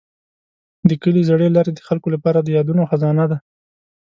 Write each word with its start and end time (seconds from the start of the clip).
د 0.89 0.91
کلي 1.03 1.21
زړې 1.29 1.47
لارې 1.55 1.71
د 1.73 1.79
خلکو 1.87 2.07
لپاره 2.15 2.39
د 2.41 2.47
یادونو 2.57 2.83
خزانه 2.89 3.25
ده. 3.31 3.37